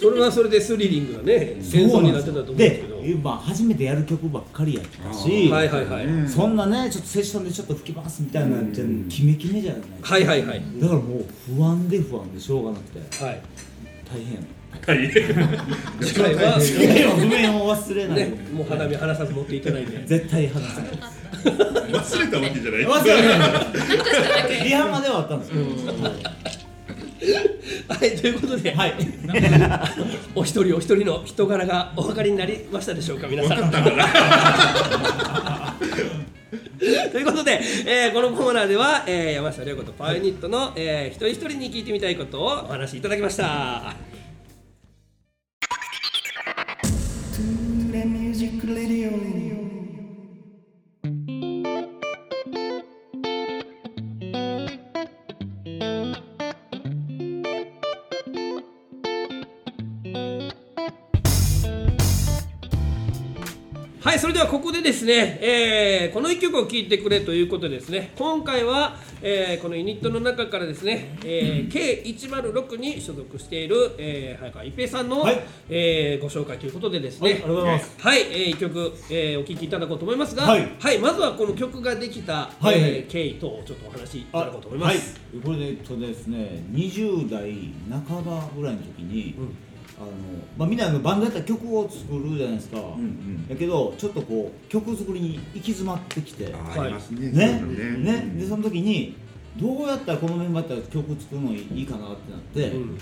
[0.00, 2.56] それはそれでスリリングなね戦争になってたと思うん。
[2.56, 6.56] ですけどで、まあ、初めてやる曲ばっかりやったし、はいはいはいそん。
[6.56, 13.40] なねちょっとセッションでちょっと吹きますみたいなじゃキメキメじゃないはいはいはいだからもう不安で不安でしょうがなくてはい
[14.10, 14.46] 大変
[16.00, 20.90] 次回は次回は譜面を忘れないねに、もう花火離さず持っていただいて絶対話さない
[21.44, 22.82] 忘れたわけじゃない。
[22.82, 23.46] 忘れな
[24.60, 25.64] いリハまではあったんですけど、
[27.88, 28.16] はい。
[28.16, 28.94] ということで、はい。
[30.34, 33.70] お一人お一人の人柄がお分かりになりましたでしょうか皆さん。
[37.12, 43.94] ということで、えーこのコーナーでは、えー山下涼子とパワーユニットの、えー一人一人に聞いてみたいことをお話しいただきました
[48.54, 49.03] は
[64.24, 68.14] それではここでですね、えーこの1曲を聴いてくれということでですね。
[68.16, 75.44] 今回は、えーこのユニットの中からですね、えー K106 に所属している、えー早川一平さんの、はい。
[75.68, 77.32] えーご紹介ということでですね。
[77.32, 77.94] はいありがとうございます。
[77.98, 80.98] はい、えー、1曲、えーお聴きいただこうと思いますが、はい。
[80.98, 82.76] まずはこの曲ができた、はいはい。
[82.76, 87.52] えー経緯等をちょっとお話しいただこうと思います、はい、これでとですね20代
[87.90, 89.34] 半ばぐらいの時に、
[89.96, 90.08] あの
[90.58, 92.78] まあ、みんなバンドやったら曲を作るじゃないですか、
[93.48, 96.52] だけどちょっとこう曲作りに行き詰まってきて。
[96.52, 97.30] あありますね。
[97.30, 98.34] ね？
[98.36, 99.16] でその時に
[99.56, 102.98] どうやったらこのメンバーやったら曲作るのいいかなってなって、うん。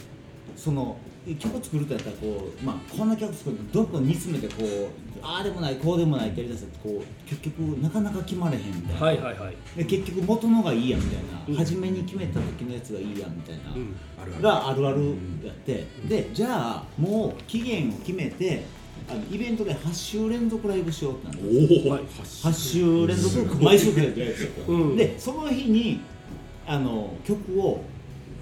[0.54, 0.98] その
[1.38, 4.88] 曲作るとやったらこう、まあ、こんな曲作るとどんどん煮詰めてこう
[5.22, 9.56] ああでもないこうでもないってやりだすとこう結局なかなか決まれへんみたいな、はいはいはい。
[9.76, 11.54] で結局元のがいいやみたいな、うん。
[11.54, 13.96] 初めに決めた時のやつがいいやみたいな、うん。
[14.20, 15.04] あるあるがあるある
[15.44, 18.64] やって、でじゃあもう期限を決めて
[19.08, 23.62] あのイベントで8週連続ライブしようってなっておお、8週連続。
[23.62, 24.96] 毎週くらいでライブしよ。
[24.96, 26.00] でその日に
[26.66, 27.84] あの曲を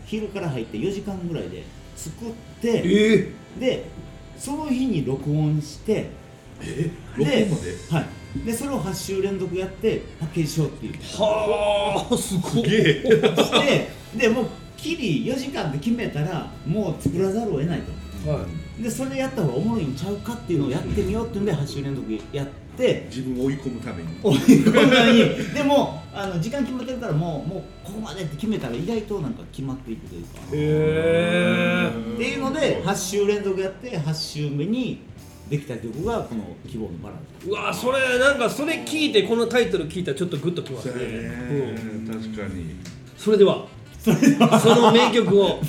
[0.06, 1.62] 昼から入って4時間ぐらいで
[2.00, 3.84] 作ってえで
[4.38, 6.10] その日に録音して
[6.62, 7.76] えで録音まで？
[7.90, 8.00] は
[8.42, 10.94] い、でそれを8週連続やってパッケージしようっていう。
[11.18, 12.52] はあすごい。
[12.52, 13.50] すげえし
[14.12, 18.30] てでもうきり4時間で決めたらもう作らざるを得ないと。
[18.30, 18.46] は
[18.78, 18.82] い。
[18.82, 22.48] でそれやった方がおもろいんちゃうかっていうのをやってみようっていうんで8週連続やっ
[22.80, 24.08] て自分を追い込むために。
[24.22, 25.18] おいこんなに。
[25.54, 30.28] でもあの時間決まってるからもうもうここまでって決めたら意外となんか決まっていくというか。
[30.52, 34.98] へっていうので8週連続やって8週目に
[35.50, 40.92] できた曲がこの「希望のバラード」うわそれなんかそれ聞いてこのタイトル聞いたらちょっとグッときますね。
[40.94, 42.06] うん。
[42.06, 42.76] 確かに。
[43.16, 43.66] それでは
[44.02, 44.10] そ
[44.74, 45.60] の名曲を、は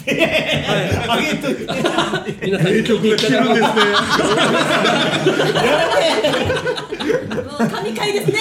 [1.10, 1.64] あげといて。
[1.64, 3.58] い、皆さんに聴いていただこう
[7.44, 8.38] もう神回ですね。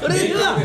[0.00, 0.58] それでは、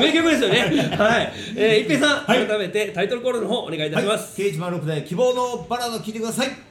[0.00, 0.96] 名曲ですよね。
[0.96, 6.48] はい、えー、一平さん、改めてタイトルコールの方お願いいたします、K106 で希望のバラード聴いてください「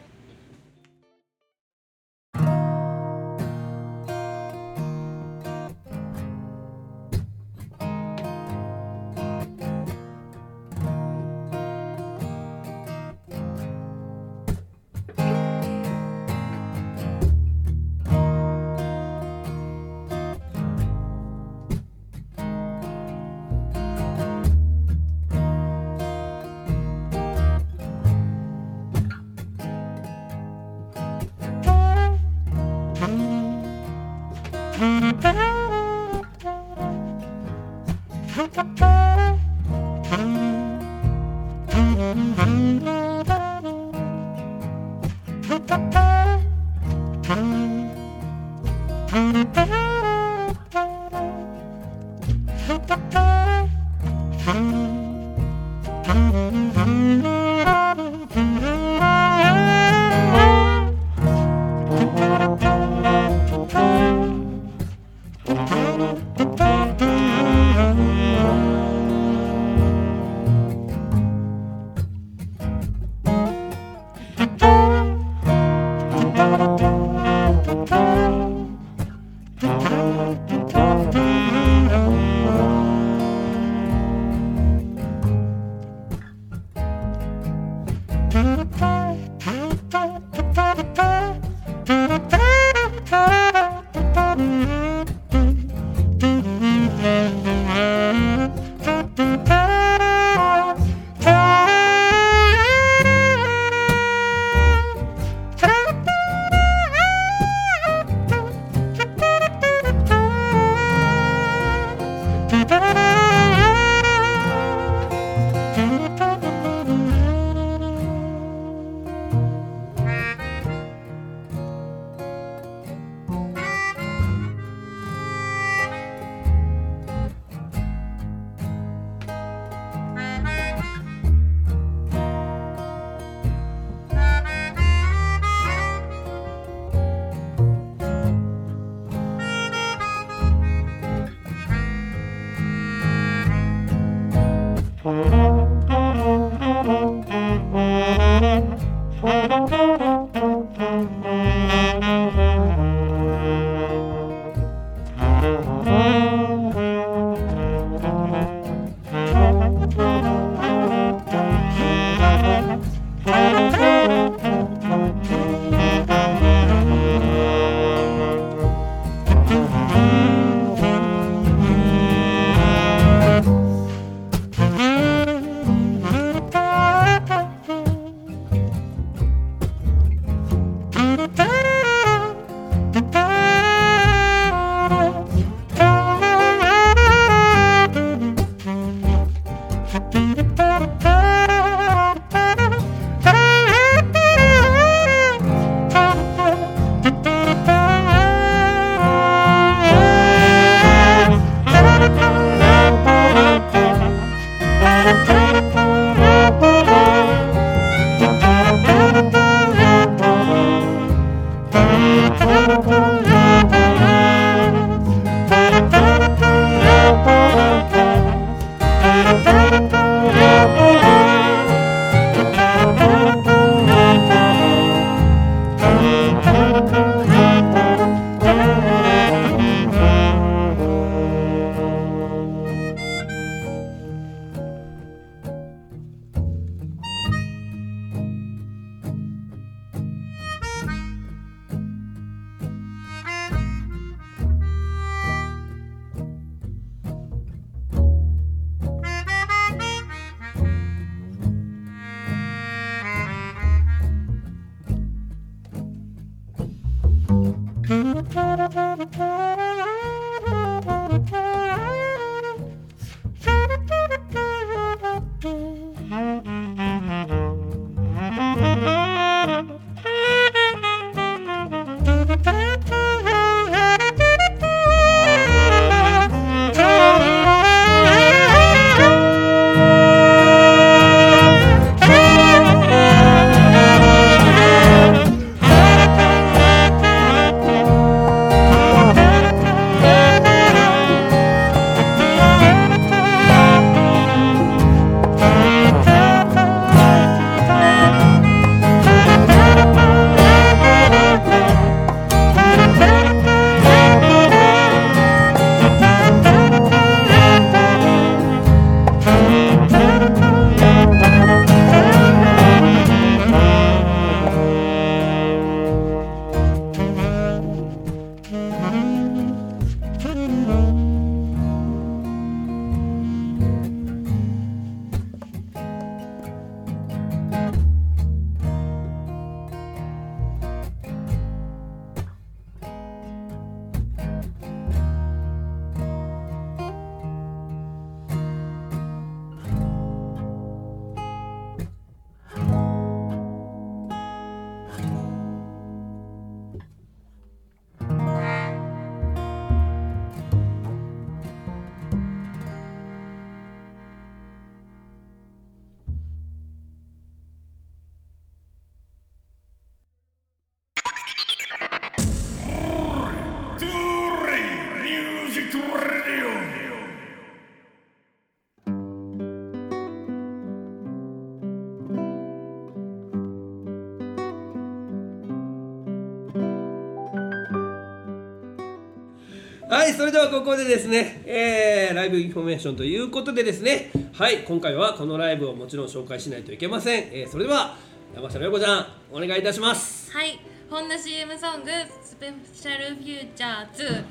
[380.10, 387.96] はいそれではここでですね、えーライブインフォメーションということでですねはい今回はこのライブをもちろん紹介しないといけません、えーそれでは
[388.34, 390.32] 山下遼子ちゃんお願いいたします。
[390.32, 391.92] はい、ホンダ CM ソング
[392.24, 394.26] スペシャルフューチャー2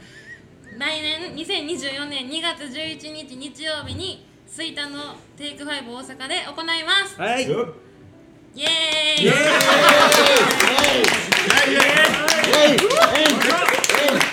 [0.79, 7.21] 来年2024年2月11日日曜日に吹田のテイク5大阪で行います。
[7.21, 7.45] はい。
[7.45, 7.73] イエー
[8.57, 8.57] イ。
[8.57, 8.63] イ
[9.29, 9.35] エー
[14.25, 14.28] イ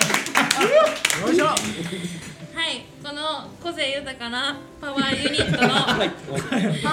[0.62, 5.74] よいしょはい、この個性豊かなパワーユニットのパ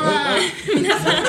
[0.01, 1.26] ワー皆さん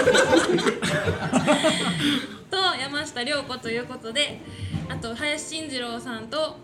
[2.51, 4.41] と山下涼子ということで
[4.89, 6.57] あと林慎二郎さんと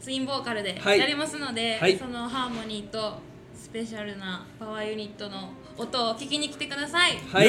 [0.00, 0.98] ツインボーカルではい。
[0.98, 1.98] やりますので、はい。
[1.98, 3.18] そのハーモニーと
[3.54, 7.18] スペシャルなパワーユニットの音を聞きに来てください。
[7.32, 7.48] はい。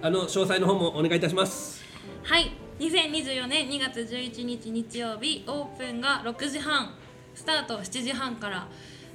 [0.00, 1.82] あの詳細の方もお願いいたします。
[2.22, 2.52] はい。
[2.78, 6.94] 2024年2月11日日曜日オープンが6時半
[7.40, 8.68] スタート7時半から。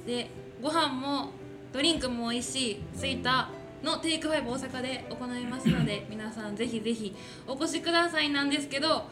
[0.04, 0.28] で
[0.60, 1.30] ご飯も
[1.72, 3.50] ドリンクも美味しいスイタ
[3.84, 7.14] のテイクファイブ大阪で行いますので 皆さんぜひぜひ
[7.46, 9.04] お越しくださいなんですけど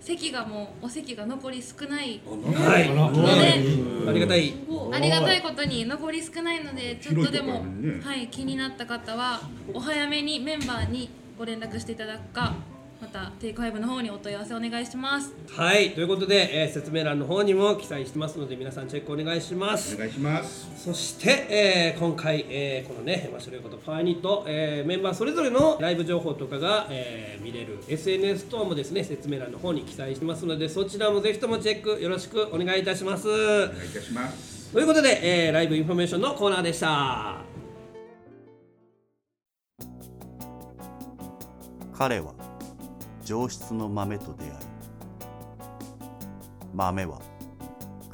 [0.00, 2.20] 席がもうお席が残り少ない。
[2.26, 2.90] はい。
[2.90, 4.54] のでありがたい。
[4.92, 7.64] ありがたいことに残り少ないのでちょっとでも、
[8.02, 9.40] はい、気になった方は
[9.72, 12.54] お早めにメンバーにご連絡していただくか
[13.14, 15.32] またテイクファイブの方にお問い合わせお願いします。
[15.52, 19.94] はいということで、えー説明欄の方にも記載してますので皆さんチェックお願いします。
[19.94, 20.66] お願いします。
[20.84, 33.28] そして、えー今回、えーこのね山下遼子とパワーユニット、えーメンバーそれぞれのライブ情報とかが、えー見れる SNS 等もですね説明欄の方に記載してますのでそちらもぜひともチェックよろしくお願いいたします。
[33.28, 33.32] お
[33.68, 34.72] 願いいたします。
[34.72, 37.38] ということで、えーライブインフォメーションのコーナーでした。
[41.96, 42.33] 彼は
[43.24, 44.52] 上質の豆と出会い
[46.74, 47.20] 豆は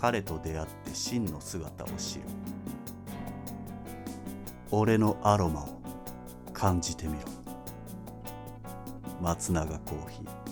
[0.00, 2.22] 彼と出会って真の姿を知る。
[4.70, 5.80] 俺のアロマを
[6.54, 7.20] 感じてみろ。
[9.20, 10.50] 松永コーヒー。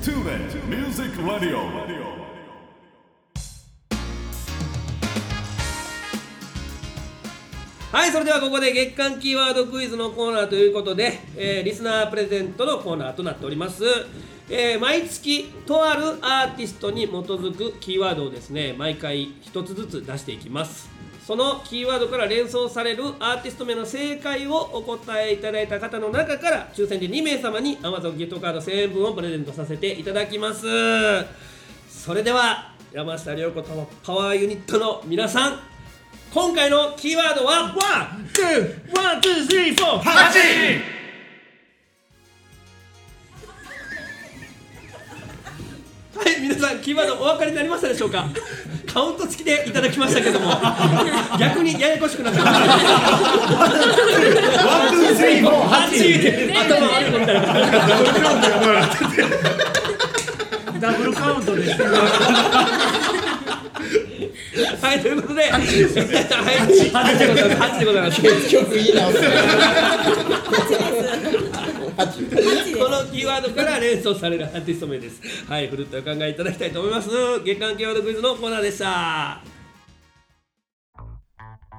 [0.00, 2.23] TuneIn Music Radio.
[7.94, 13.84] はいそれではここで月間キーワードクイズのコーナーということで、えーリスナープレゼントのコーナーとなっております、
[14.50, 20.90] えー毎月とあるアーティストに基づくキーワードをですね毎回一つずつ出していきます。
[21.24, 30.66] そのキーワードから連想されるアーティスト名の正解をお答えいただいた方の中から抽選で2名様に Amazon ギフトカード1000円分をプレゼントさせていただきます。
[31.88, 35.73] それでは山下涼子とパワーユニットの皆さん
[36.34, 37.72] 今回のキーワードは？
[37.76, 40.38] One, two, one, two, three, four、ハチ
[46.18, 48.26] はい、皆さん、キーワードお分かりになりましたでしょうか？
[48.92, 50.50] カウント付きでいただきましたけども。
[51.38, 52.60] 逆にややこしくなってました
[54.66, 55.94] One, two, three, fourー、ハチ
[56.52, 57.42] 頭悪い子みたいな
[60.80, 61.76] ダブルカウントです
[64.80, 67.74] はい、ということで、はい、8でございます。
[67.74, 68.22] 8でございます。
[68.22, 69.12] 結局いいなこ
[72.88, 75.20] のキーワードから連想されるアーティスト名です。
[75.46, 77.08] はい、ふるっとお考えいただきたいと思います。
[77.44, 79.40] 月間キーワードクイズのコーナーでした。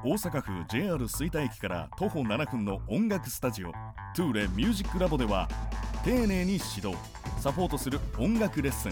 [0.03, 3.71] 大阪府 JR 吹田駅から徒歩7分の音楽スタジオ
[4.15, 5.49] トゥーレミュージックラボでは
[6.03, 6.95] 丁寧に指導
[7.41, 8.91] サポートする音楽レッスン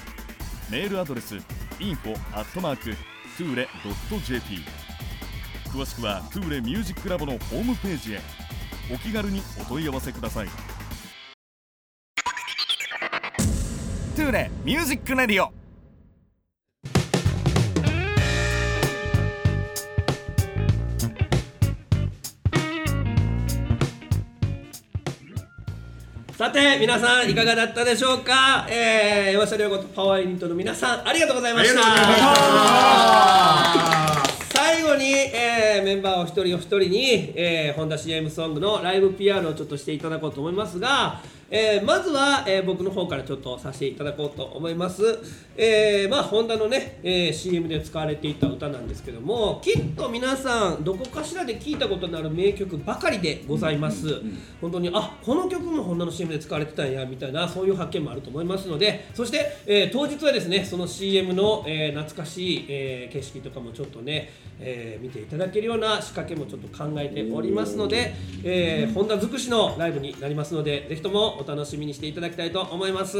[0.71, 1.35] メールアドレス
[1.79, 2.15] info
[3.37, 4.59] tule.jp
[5.65, 8.21] 詳しくはトゥーレミュージックラボのホームページへ。
[8.93, 10.47] お気軽にお問い合わせください。
[14.15, 15.60] トゥーレミュージックレディオ
[26.41, 28.65] さて、皆さんいかがだったでしょうか？
[28.67, 31.83] えー、山下涼子とパワーユニットの皆さん、ありがとうございました。
[34.51, 35.40] 最後に、えー
[35.83, 41.21] メンバーお一人お一人に、えー、ホンダ CM ソングのライブ PR をちょっとしていただこうと思いますが、
[41.53, 45.03] えーまずは、えー僕の方からちょっとさせていただこうと思います、
[45.57, 54.21] えーまあホンダのね、えー CM で使われていた歌なんですけどもきっと皆さんどこかしらで聞いたことのある名曲ばかりでございます、
[54.61, 68.13] 本当にあこの曲もホンダの CM で使われてたんやみたいなそういう発見もあると思いますのでそして、えー当日はですねその CM の、えー懐かしい、えー景色とかもちょっとね、えー見ていただけるような仕掛けもちょっと考えておりますので、
[68.43, 73.17] えー、ホンダ尽くしのライブになりますのでぜひともお楽しみにしていただきたいと思います。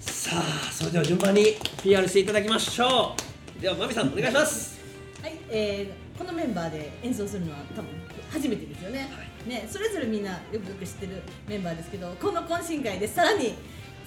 [0.00, 3.14] さあそれでは順番に PR していただきましょ
[3.58, 3.62] う。
[3.62, 4.80] ではまみさんお願いします。
[5.22, 7.90] はい、えー、このメンバーで演奏するのは多分
[8.30, 9.08] 初めてですよね。
[9.46, 13.54] ね、それぞれみんなよくよく知ってるメンバーですけど、この懇親会でさらに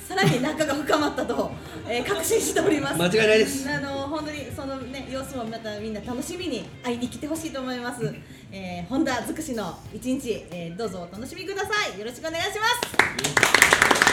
[0.09, 1.51] さらに仲が深まったと、
[1.87, 2.95] えー、確信しております。
[2.99, 8.11] 間違いないですあの本当にそのね様子もまたみんな楽しみに会いに来てほしいと思います。
[8.51, 11.99] えー、ホンダ尽くしの一日、えー、どうぞお楽しみください。
[11.99, 14.09] よろしくお願いします。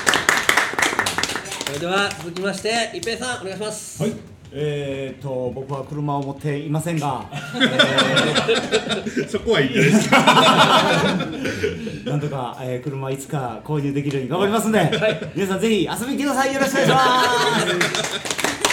[1.65, 7.27] それでは続きまして一平さんお願いしますはいえー、と僕は車を持っていませんが、
[9.29, 10.11] そこはいいです。
[12.09, 14.91] なんとか、えー、車いつか購入できるように頑張りますんで、
[15.35, 16.55] 皆さんぜひ遊びに来てください。
[16.55, 17.07] よろしくお願いします。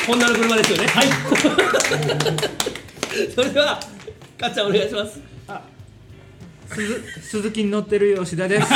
[0.07, 0.85] ホンダの車ですよね。
[0.87, 1.07] はい。
[3.33, 3.79] それでは
[4.39, 5.33] かっちゃんお願いします。
[6.73, 8.67] 鈴鈴木に乗ってる吉田です。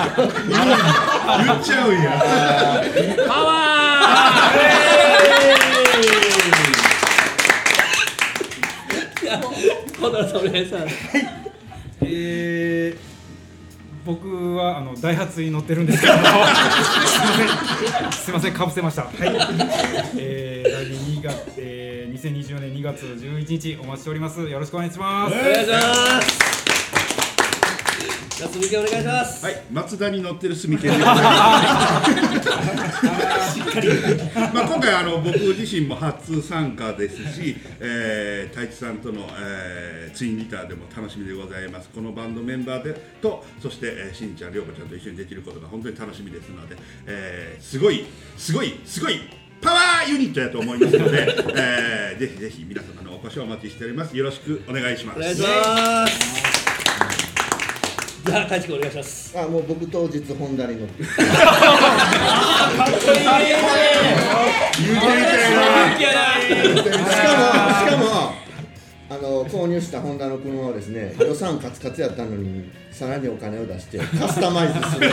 [0.00, 2.10] 言っちゃうんや。
[3.28, 3.60] パワ
[10.00, 10.66] ホンダさんお願い。
[10.66, 10.94] します
[12.02, 12.98] えー、
[14.06, 16.14] 僕はあのダイハツに乗ってるんですけど。
[16.14, 16.40] もすいま
[17.36, 17.44] せ
[18.08, 18.12] ん。
[18.12, 18.52] すいません。
[18.54, 19.02] かぶせました。
[19.02, 19.12] はい、
[20.16, 24.40] えー、来年2月、えー、2024年2月11日お待ちしております。
[24.48, 25.34] よろしくお願いします。
[25.34, 26.69] お願いします
[28.40, 32.02] じゃあ続きお願いしますはい、松田に乗ってる住健でございま
[33.44, 33.54] す。
[33.54, 33.88] しっかり。
[34.54, 41.90] まあ今回あの僕自身も初参加ですし、えー、太一さんとの、えー、ツインギターでも楽しみでございます。
[41.90, 46.76] このバンドメンバーでとそして、えー、しんちゃん、りょうこちゃんと一緒にできることが本当に楽しみですので、
[47.06, 48.06] えー、すごい
[48.38, 49.20] すごいすごい。
[49.60, 51.28] パワーユニットやと思いますので、
[51.58, 54.16] えー、ぜひぜひ皆様のお越しをお待ちしております。
[54.16, 55.18] よろしくお願いします。
[55.18, 56.49] お願いします
[58.30, 59.36] じゃあ、かいちくんお願いします。
[59.36, 61.02] あ、もう僕当日ホンダに乗って。
[61.02, 63.32] かっこいいね
[64.78, 67.10] 言うてみたいな。
[67.10, 67.50] しかも、
[67.80, 68.32] しかも、
[69.10, 75.10] あの購入したホンダの車をですね、 予算カツカツやったのに、さらにお金を出して、カスタマイズする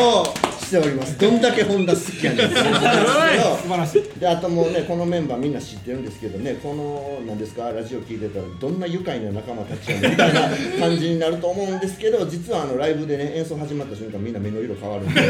[0.00, 0.24] を
[0.68, 1.18] しております。
[1.18, 2.50] どんだけホンダ好きやねん。
[2.52, 4.20] 素晴らしい。
[4.20, 15.20] であともうね、このメンバーみんな知ってるんですけどね、この、なんですか、ラジオ聞いてたら、どんな愉快な仲間たちやねんみたいな感じになると思うんですけど、実はあのライブでね、演奏始まった瞬間、みんな目の色変わるんで、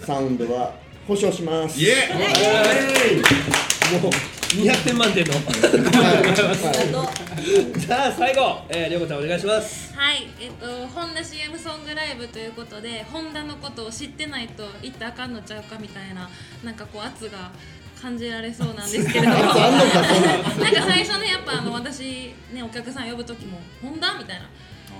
[0.04, 0.72] サウンドは
[1.06, 1.78] 保証します。
[1.80, 1.92] イエ
[4.00, 5.34] もう200点満点の。
[5.34, 5.48] はい
[7.78, 9.94] じゃあ、最後、えー、りょうこちゃんお願いします。
[9.94, 16.28] はい、えっと、ホンダ CM ソングライブということで、ホンダのことを知ってないと言ってあかんのちゃうかみたいな、
[16.64, 17.50] なんかこう圧が
[18.00, 24.48] 感じられそうなんですけれども、 なんか最初ね、やっぱあの私ねお客さん呼ぶ時もホンダみたいな。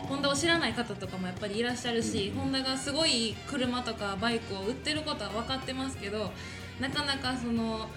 [0.09, 6.33] ホンダを知らない方とかもやっぱりいらっしゃるし、ホンダがすごい車とかバイクを売ってることは分かってますけど
[6.81, 7.89] なかなかその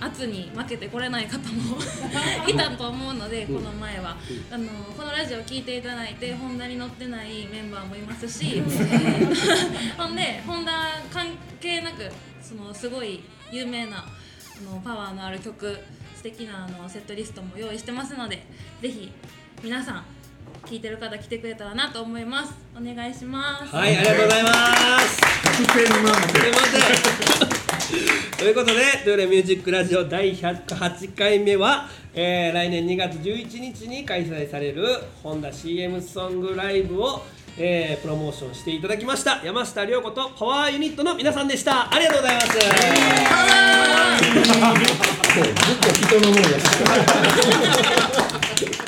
[0.00, 1.78] 圧に負けてこれない方も
[2.48, 4.16] いたと思うのでこの前は
[4.50, 8.62] あのこのラジオを聞いていただいてホンダに乗ってないメンバーもいますし
[9.96, 11.26] ほんでホンダ関
[11.60, 12.10] 係なく
[12.42, 14.04] そのすごい有名なあ
[14.62, 15.78] のパワーのある曲
[16.16, 18.46] 素敵なあのセットリストも用意してますので
[18.82, 19.10] ぜひ
[19.62, 20.04] 皆さん
[20.66, 24.50] 聞いてる方来てくれたらなと思いますお願いしますはい、ありがとうございま
[25.00, 25.34] す。
[25.54, 26.50] 100点満すい点。
[26.50, 26.58] ま
[27.48, 27.63] せん。
[28.38, 34.86] ということで、トゥーレミュージックラジオ第108回目は、えー来年2月11日に開催される
[35.22, 37.22] ホンダ CM ソングライブを、
[37.58, 41.92] えープロモーションしていただきました山下涼子とパワーユニットの皆さんでした。
[41.92, 42.48] ありがとうございます。
[42.48, 42.60] ずっ
[45.76, 46.64] と人のものやし。